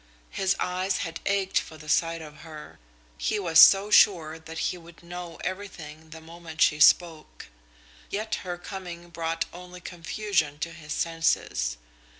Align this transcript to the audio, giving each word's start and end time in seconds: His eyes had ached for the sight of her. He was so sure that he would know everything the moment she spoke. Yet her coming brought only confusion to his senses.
His 0.31 0.55
eyes 0.59 0.97
had 1.05 1.19
ached 1.27 1.59
for 1.59 1.77
the 1.77 1.87
sight 1.87 2.23
of 2.23 2.37
her. 2.37 2.79
He 3.19 3.37
was 3.37 3.59
so 3.59 3.91
sure 3.91 4.39
that 4.39 4.57
he 4.57 4.75
would 4.79 5.03
know 5.03 5.37
everything 5.43 6.09
the 6.09 6.19
moment 6.19 6.59
she 6.59 6.79
spoke. 6.79 7.49
Yet 8.09 8.33
her 8.41 8.57
coming 8.57 9.11
brought 9.11 9.45
only 9.53 9.79
confusion 9.79 10.57
to 10.57 10.71
his 10.71 10.91
senses. 10.93 11.77